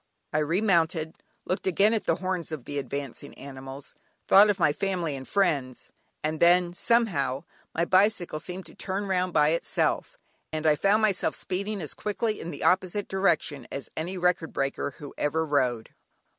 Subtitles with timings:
[0.33, 1.15] I remounted,
[1.45, 3.93] looked again at the horns of the advancing animals,
[4.27, 5.91] thought of my family and friends,
[6.23, 7.43] and then, somehow,
[7.75, 10.17] my bicycle seemed to turn round by itself,
[10.51, 14.95] and I found myself speeding as quickly in the opposite direction as any record breaker
[14.97, 15.91] who ever rode.